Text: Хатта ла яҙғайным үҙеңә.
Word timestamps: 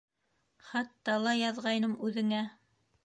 Хатта 0.69 1.17
ла 1.27 1.35
яҙғайным 1.41 1.93
үҙеңә. 2.09 2.41